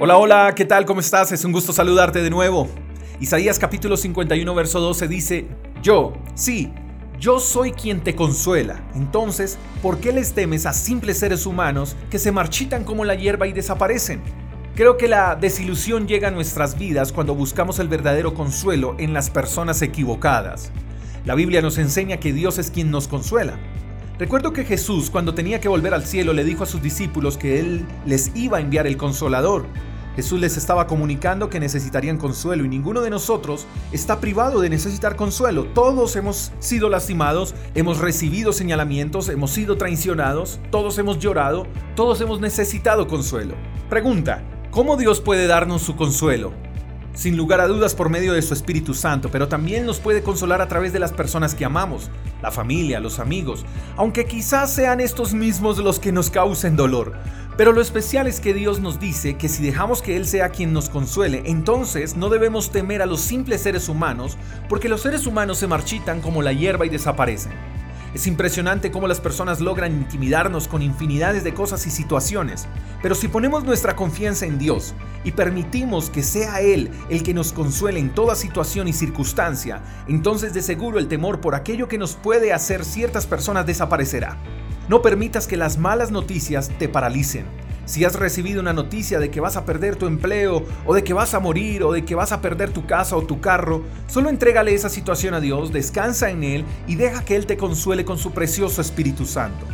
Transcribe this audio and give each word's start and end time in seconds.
Hola, 0.00 0.16
hola, 0.16 0.52
¿qué 0.54 0.64
tal? 0.64 0.84
¿Cómo 0.84 1.00
estás? 1.00 1.32
Es 1.32 1.44
un 1.44 1.50
gusto 1.50 1.72
saludarte 1.72 2.22
de 2.22 2.30
nuevo. 2.30 2.68
Isaías 3.18 3.58
capítulo 3.58 3.96
51, 3.96 4.54
verso 4.54 4.78
12 4.78 5.08
dice, 5.08 5.48
Yo, 5.82 6.12
sí, 6.36 6.72
yo 7.18 7.40
soy 7.40 7.72
quien 7.72 8.04
te 8.04 8.14
consuela. 8.14 8.80
Entonces, 8.94 9.58
¿por 9.82 9.98
qué 9.98 10.12
les 10.12 10.34
temes 10.34 10.66
a 10.66 10.72
simples 10.72 11.18
seres 11.18 11.46
humanos 11.46 11.96
que 12.10 12.20
se 12.20 12.30
marchitan 12.30 12.84
como 12.84 13.04
la 13.04 13.16
hierba 13.16 13.48
y 13.48 13.52
desaparecen? 13.52 14.22
Creo 14.76 14.96
que 14.98 15.08
la 15.08 15.34
desilusión 15.34 16.06
llega 16.06 16.28
a 16.28 16.30
nuestras 16.30 16.78
vidas 16.78 17.10
cuando 17.10 17.34
buscamos 17.34 17.80
el 17.80 17.88
verdadero 17.88 18.34
consuelo 18.34 18.94
en 19.00 19.12
las 19.12 19.30
personas 19.30 19.82
equivocadas. 19.82 20.70
La 21.24 21.34
Biblia 21.34 21.60
nos 21.60 21.76
enseña 21.76 22.18
que 22.18 22.32
Dios 22.32 22.58
es 22.58 22.70
quien 22.70 22.92
nos 22.92 23.08
consuela. 23.08 23.58
Recuerdo 24.18 24.52
que 24.52 24.64
Jesús, 24.64 25.10
cuando 25.10 25.32
tenía 25.32 25.60
que 25.60 25.68
volver 25.68 25.94
al 25.94 26.04
cielo, 26.04 26.32
le 26.32 26.42
dijo 26.42 26.64
a 26.64 26.66
sus 26.66 26.82
discípulos 26.82 27.38
que 27.38 27.60
Él 27.60 27.86
les 28.04 28.32
iba 28.34 28.58
a 28.58 28.60
enviar 28.60 28.88
el 28.88 28.96
consolador. 28.96 29.66
Jesús 30.18 30.40
les 30.40 30.56
estaba 30.56 30.88
comunicando 30.88 31.48
que 31.48 31.60
necesitarían 31.60 32.18
consuelo 32.18 32.64
y 32.64 32.68
ninguno 32.68 33.02
de 33.02 33.08
nosotros 33.08 33.68
está 33.92 34.18
privado 34.18 34.60
de 34.60 34.68
necesitar 34.68 35.14
consuelo. 35.14 35.66
Todos 35.66 36.16
hemos 36.16 36.50
sido 36.58 36.88
lastimados, 36.88 37.54
hemos 37.76 37.98
recibido 37.98 38.52
señalamientos, 38.52 39.28
hemos 39.28 39.52
sido 39.52 39.76
traicionados, 39.76 40.58
todos 40.72 40.98
hemos 40.98 41.20
llorado, 41.20 41.68
todos 41.94 42.20
hemos 42.20 42.40
necesitado 42.40 43.06
consuelo. 43.06 43.54
Pregunta, 43.88 44.42
¿cómo 44.72 44.96
Dios 44.96 45.20
puede 45.20 45.46
darnos 45.46 45.82
su 45.82 45.94
consuelo? 45.94 46.52
sin 47.14 47.36
lugar 47.36 47.60
a 47.60 47.66
dudas 47.66 47.96
por 47.96 48.10
medio 48.10 48.32
de 48.32 48.42
su 48.42 48.54
Espíritu 48.54 48.94
Santo, 48.94 49.28
pero 49.28 49.48
también 49.48 49.84
nos 49.84 49.98
puede 49.98 50.22
consolar 50.22 50.62
a 50.62 50.68
través 50.68 50.92
de 50.92 51.00
las 51.00 51.12
personas 51.12 51.52
que 51.52 51.64
amamos, 51.64 52.12
la 52.40 52.52
familia, 52.52 53.00
los 53.00 53.18
amigos, 53.18 53.66
aunque 53.96 54.24
quizás 54.24 54.72
sean 54.72 55.00
estos 55.00 55.34
mismos 55.34 55.78
los 55.78 55.98
que 55.98 56.12
nos 56.12 56.30
causen 56.30 56.76
dolor. 56.76 57.14
Pero 57.58 57.72
lo 57.72 57.80
especial 57.80 58.28
es 58.28 58.38
que 58.38 58.54
Dios 58.54 58.78
nos 58.78 59.00
dice 59.00 59.36
que 59.36 59.48
si 59.48 59.64
dejamos 59.64 60.00
que 60.00 60.16
Él 60.16 60.28
sea 60.28 60.50
quien 60.50 60.72
nos 60.72 60.88
consuele, 60.88 61.42
entonces 61.46 62.14
no 62.16 62.28
debemos 62.28 62.70
temer 62.70 63.02
a 63.02 63.06
los 63.06 63.20
simples 63.20 63.62
seres 63.62 63.88
humanos, 63.88 64.38
porque 64.68 64.88
los 64.88 65.02
seres 65.02 65.26
humanos 65.26 65.58
se 65.58 65.66
marchitan 65.66 66.20
como 66.20 66.40
la 66.40 66.52
hierba 66.52 66.86
y 66.86 66.88
desaparecen. 66.88 67.50
Es 68.14 68.28
impresionante 68.28 68.92
cómo 68.92 69.08
las 69.08 69.20
personas 69.20 69.60
logran 69.60 69.90
intimidarnos 69.90 70.68
con 70.68 70.82
infinidades 70.82 71.42
de 71.42 71.52
cosas 71.52 71.84
y 71.88 71.90
situaciones, 71.90 72.68
pero 73.02 73.16
si 73.16 73.26
ponemos 73.26 73.64
nuestra 73.64 73.96
confianza 73.96 74.46
en 74.46 74.56
Dios 74.60 74.94
y 75.24 75.32
permitimos 75.32 76.10
que 76.10 76.22
sea 76.22 76.60
Él 76.60 76.92
el 77.10 77.24
que 77.24 77.34
nos 77.34 77.52
consuele 77.52 77.98
en 77.98 78.14
toda 78.14 78.36
situación 78.36 78.86
y 78.86 78.92
circunstancia, 78.92 79.82
entonces 80.06 80.54
de 80.54 80.62
seguro 80.62 81.00
el 81.00 81.08
temor 81.08 81.40
por 81.40 81.56
aquello 81.56 81.88
que 81.88 81.98
nos 81.98 82.14
puede 82.14 82.52
hacer 82.52 82.84
ciertas 82.84 83.26
personas 83.26 83.66
desaparecerá. 83.66 84.38
No 84.88 85.02
permitas 85.02 85.46
que 85.46 85.58
las 85.58 85.76
malas 85.76 86.10
noticias 86.10 86.70
te 86.78 86.88
paralicen. 86.88 87.44
Si 87.84 88.06
has 88.06 88.16
recibido 88.16 88.60
una 88.60 88.72
noticia 88.72 89.18
de 89.18 89.30
que 89.30 89.40
vas 89.40 89.56
a 89.56 89.66
perder 89.66 89.96
tu 89.96 90.06
empleo, 90.06 90.64
o 90.86 90.94
de 90.94 91.04
que 91.04 91.12
vas 91.12 91.34
a 91.34 91.40
morir, 91.40 91.82
o 91.82 91.92
de 91.92 92.06
que 92.06 92.14
vas 92.14 92.32
a 92.32 92.40
perder 92.40 92.70
tu 92.70 92.86
casa 92.86 93.14
o 93.14 93.22
tu 93.22 93.38
carro, 93.38 93.82
solo 94.06 94.30
entrégale 94.30 94.74
esa 94.74 94.88
situación 94.88 95.34
a 95.34 95.40
Dios, 95.40 95.72
descansa 95.74 96.30
en 96.30 96.42
Él 96.42 96.64
y 96.86 96.94
deja 96.94 97.22
que 97.22 97.36
Él 97.36 97.44
te 97.44 97.58
consuele 97.58 98.06
con 98.06 98.16
su 98.16 98.32
precioso 98.32 98.80
Espíritu 98.80 99.26
Santo. 99.26 99.66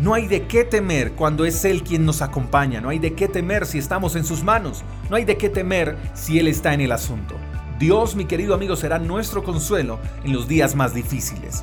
No 0.00 0.14
hay 0.14 0.26
de 0.26 0.46
qué 0.46 0.64
temer 0.64 1.12
cuando 1.12 1.44
es 1.44 1.66
Él 1.66 1.82
quien 1.82 2.06
nos 2.06 2.22
acompaña, 2.22 2.80
no 2.80 2.88
hay 2.88 2.98
de 2.98 3.12
qué 3.12 3.28
temer 3.28 3.66
si 3.66 3.76
estamos 3.76 4.16
en 4.16 4.24
sus 4.24 4.42
manos, 4.42 4.84
no 5.10 5.16
hay 5.16 5.26
de 5.26 5.36
qué 5.36 5.50
temer 5.50 5.98
si 6.14 6.38
Él 6.38 6.48
está 6.48 6.72
en 6.72 6.80
el 6.80 6.92
asunto. 6.92 7.36
Dios, 7.78 8.16
mi 8.16 8.24
querido 8.24 8.54
amigo, 8.54 8.76
será 8.76 8.98
nuestro 8.98 9.44
consuelo 9.44 9.98
en 10.24 10.32
los 10.32 10.48
días 10.48 10.74
más 10.74 10.94
difíciles. 10.94 11.62